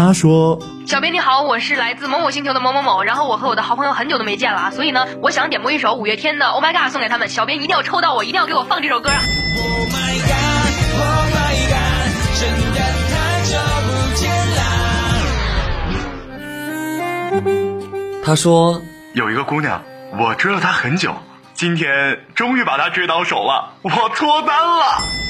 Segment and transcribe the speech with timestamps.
[0.00, 9.20] 他说小编你好，我是来自某某星球的某某某，然后我和我的好朋友很久都没见了啊，所以呢，我想点播一首五月天的《Oh My God》送给他们，小编一定要抽到我，一定要给我放这首歌啊
[9.58, 12.08] ！Oh my god, oh my god，
[12.40, 14.64] 真的太久不见啦。
[18.24, 18.80] 他说
[19.12, 19.82] 有一个姑娘，
[20.18, 21.14] 我追了她很久，
[21.52, 25.29] 今天终于把她追到手了，我脱单了。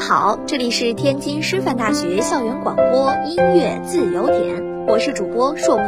[0.00, 5.82] 好，这里是天津师范大学校园广播音乐自由点，我是主播硕普。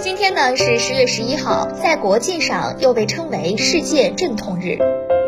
[0.00, 4.76] 今天呢是十月十一号，在国际上又被称为世界阵痛日。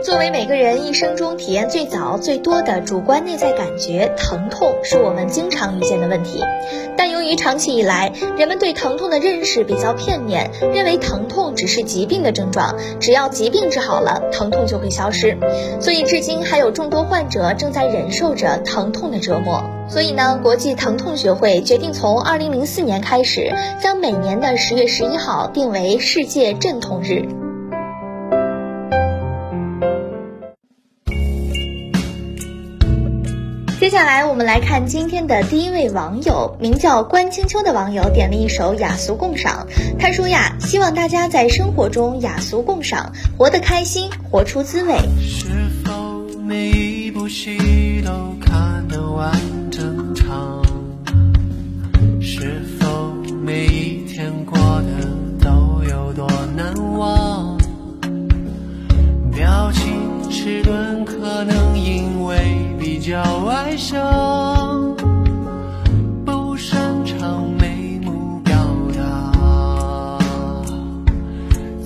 [0.04, 6.42] 作为每个人一生中体验最早、最多的主观内在感觉，疼痛是我们经常遇见的问题。
[6.94, 15.38] 但由于长期以来人们对疼痛的认识比较片面，认为疼痛只是疾病的症状，只要疾病治好了，疼痛就会消失。
[15.80, 19.64] 所以至今还有众多患者正在忍受着疼痛的折磨。
[19.88, 23.50] 所以呢，国际疼痛学会决定从二零零四年开始，
[23.82, 27.26] 将每年的十月十一号定为世界镇痛日。
[34.04, 39.66] 来我们来看今天的第一位网友，名叫关清秋的网友点了一首雅俗共赏。
[39.98, 44.94] 他说呀，希望大家在生活中雅俗共赏，活得开心，活出滋味。
[45.20, 45.46] 是
[45.84, 45.92] 否
[46.42, 48.10] 每一部戏都
[48.44, 49.32] 看得完
[63.06, 64.96] 较外向，
[66.24, 68.54] 不擅长眉目表
[68.96, 70.18] 达。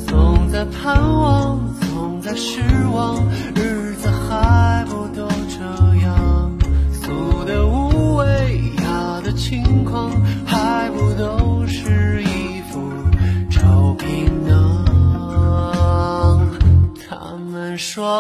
[0.07, 2.63] 总在盼望，总在失
[2.95, 3.21] 望，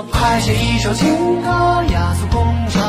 [0.02, 1.48] 快写一首情歌，
[1.90, 2.82] 雅俗共赏，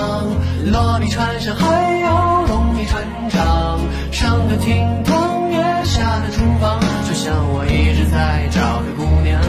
[0.71, 3.79] 落笔传神还要容易传唱，
[4.11, 9.41] 上得厅堂，月下的厨房，就像我一直在找的姑娘。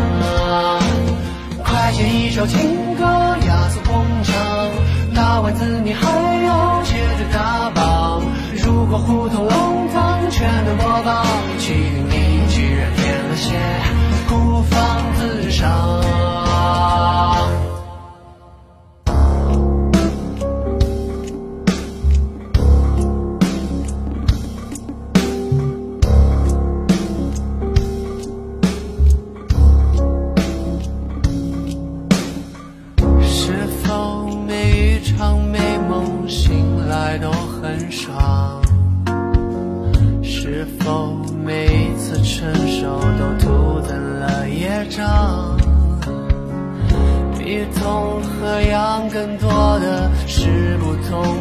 [1.63, 4.35] 快写一首情歌，雅俗共赏，
[5.15, 6.09] 打完字你还
[6.45, 8.23] 要接着打榜。
[8.65, 11.25] 如果胡同弄堂全都播报，
[37.91, 38.63] 霜？
[40.23, 41.13] 是否
[41.45, 45.59] 每一次成熟都徒增了业障？
[47.39, 49.51] 比痛和痒更多
[49.81, 51.40] 的是不痛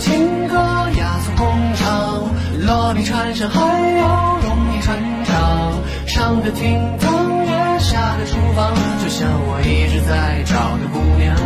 [0.00, 2.30] 情歌雅俗共赏
[2.66, 5.72] 落笔传神还要容易传唱
[6.06, 11.36] 上得厅堂也下得厨房就像我一直在找的姑娘。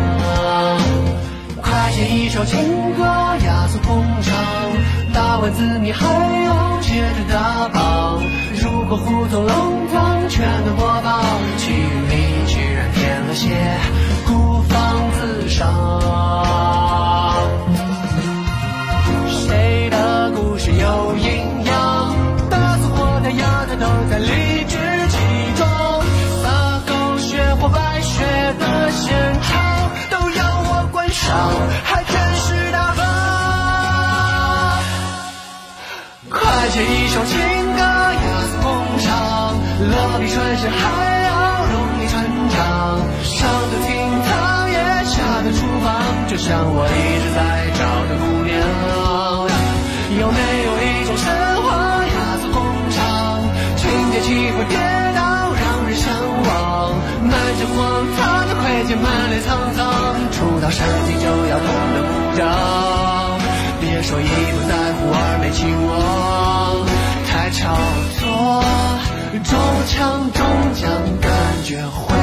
[1.61, 4.33] 快写一首情歌雅俗共赏
[5.13, 6.05] 打文字你还
[6.45, 8.23] 要接着打榜
[8.55, 11.21] 如果胡同弄堂全都播报
[11.57, 13.49] 气里居然添了些
[14.25, 16.84] 孤芳自赏。
[24.09, 24.77] 在理直
[25.09, 25.17] 气
[25.55, 26.01] 壮。
[26.43, 28.23] 撒狗血或白雪
[28.59, 31.51] 的现场都要我观赏，
[31.83, 33.03] 还真是大方。
[36.29, 37.39] 快写一首情
[37.75, 38.19] 歌，雅
[38.51, 38.65] 俗共
[38.99, 39.07] 赏，
[39.79, 40.81] 乐比传神还
[41.23, 42.13] 要容易传
[42.49, 42.55] 唱。
[43.23, 43.37] 上
[43.71, 43.89] 得厅
[44.23, 45.13] 堂，也下
[45.43, 45.93] 得厨房，
[46.27, 47.39] 就像我一直在
[47.73, 47.79] 找
[48.09, 48.53] 的姑娘。
[50.17, 50.67] 有没有
[58.87, 59.85] 见，满脸沧桑，
[60.31, 62.45] 出到山顶就要痛得鼓掌。
[63.81, 66.85] 别说一不在乎，二没期望，
[67.27, 67.75] 太炒
[68.19, 68.63] 作，
[69.43, 69.53] 中
[69.87, 70.39] 枪中
[70.73, 70.89] 奖，
[71.21, 71.29] 感
[71.63, 72.15] 觉会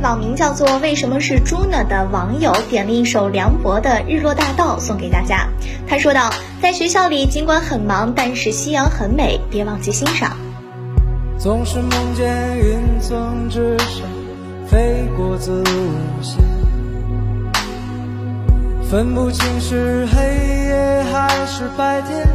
[0.00, 5.48] 网名叫做“为什么是猪呢”的网友点了一首梁博的《日落大道》送给大家。
[5.88, 6.30] 他说道
[6.62, 10.36] ：“在学校里，尽管很忙，但是夕阳很美，别忘记欣赏。
[11.38, 14.00] 总是梦见云层之上
[14.66, 16.42] 飞过子午线，
[18.82, 20.22] 分不清是黑
[20.66, 22.26] 夜还是白天，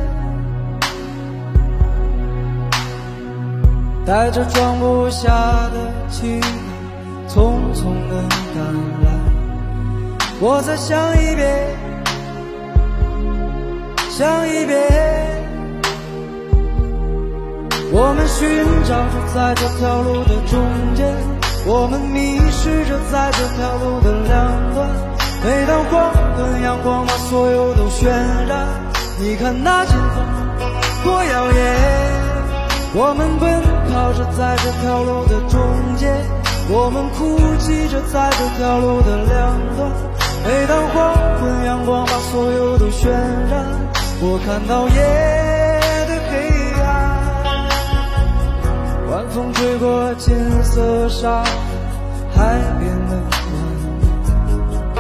[4.05, 5.27] 带着装不下
[5.73, 6.47] 的期待，
[7.33, 8.13] 匆匆的
[8.53, 8.59] 赶
[9.03, 9.07] 来。
[10.41, 11.47] 我再想一遍，
[14.09, 14.77] 想一遍。
[17.93, 20.59] 我们寻找着在这条路的中
[20.93, 21.07] 间，
[21.65, 24.89] 我们迷失着在这条路的两端。
[25.43, 28.09] 每当黄昏阳光把所有都渲
[28.47, 28.67] 染，
[29.19, 30.17] 你看那前方
[31.03, 31.59] 多耀眼。
[32.93, 35.61] 我们奔跑着在这条路的中
[35.95, 36.11] 间，
[36.69, 39.91] 我们哭泣着在这条路的两端。
[40.43, 43.65] 每当黄昏阳光把所有都渲染，
[44.21, 44.95] 我看到夜
[46.07, 46.31] 的黑
[46.81, 46.85] 暗。
[49.11, 51.43] 晚风吹过金色沙，
[52.33, 53.15] 海边的
[54.95, 54.97] 暖，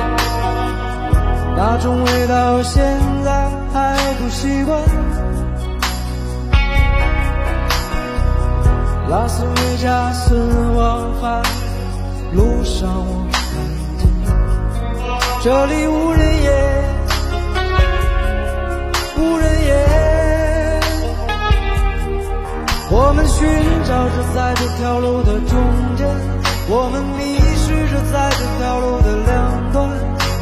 [1.55, 2.83] 那种味道现
[3.23, 4.79] 在还不习惯。
[9.11, 10.33] 拉斯维加斯
[10.73, 11.43] 往返
[12.31, 13.43] 路上，我看
[13.97, 14.07] 见
[15.43, 16.49] 这里无人烟，
[19.17, 20.79] 无人烟。
[22.89, 23.49] 我们寻
[23.83, 25.59] 找着在这条路的中
[25.97, 26.07] 间，
[26.69, 29.89] 我们迷失着在这条路的两端。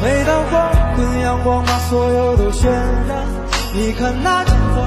[0.00, 3.26] 每当黄昏阳光把所有都渲染，
[3.74, 4.86] 你看那金光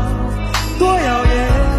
[0.79, 1.72] 多耀眼。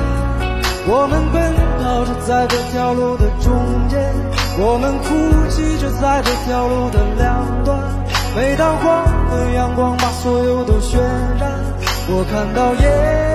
[0.86, 3.52] 我们奔跑着在这条路的中
[3.88, 3.98] 间，
[4.58, 7.78] 我们哭泣着在这条路的两端。
[8.36, 10.99] 每当黄昏阳光把所有都渲
[11.40, 11.49] 染，
[12.09, 13.34] 我看到夜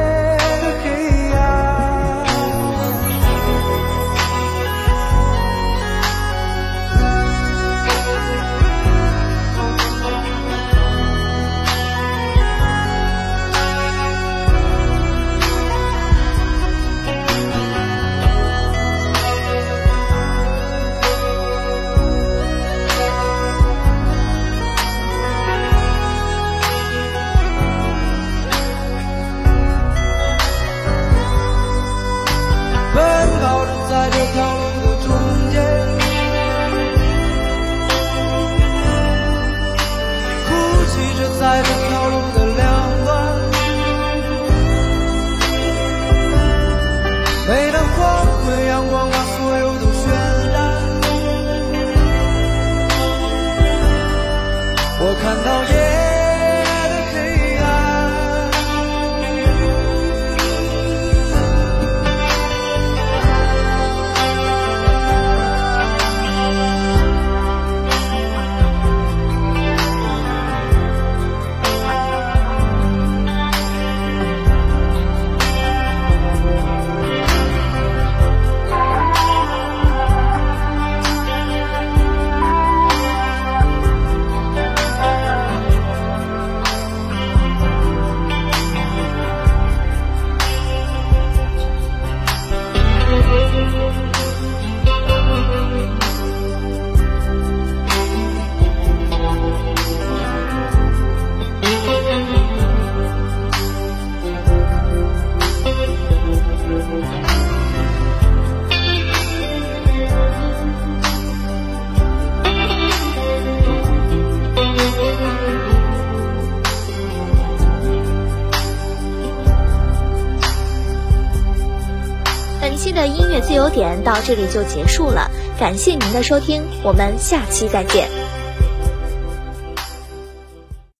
[123.79, 128.28] 点到这里就结束了，感谢您的收听，我们下期再见。